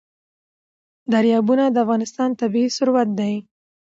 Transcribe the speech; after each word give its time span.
دریابونه 1.11 1.63
د 1.69 1.75
افغانستان 1.85 2.29
طبعي 2.39 2.65
ثروت 2.77 3.09
دی. 3.19 3.33